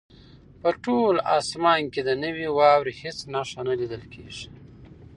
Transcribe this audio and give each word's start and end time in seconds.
په 0.61 0.69
ټول 0.83 1.15
اسمان 1.39 1.81
کې 1.93 2.01
د 2.03 2.09
نوې 2.23 2.47
واورې 2.57 2.93
هېڅ 3.01 3.17
نښه 3.33 3.61
نه 3.67 3.73
لیدل 3.79 4.03
کېده. 4.11 4.33